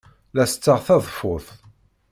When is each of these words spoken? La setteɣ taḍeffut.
La 0.35 0.45
setteɣ 0.51 0.77
taḍeffut. 0.85 1.47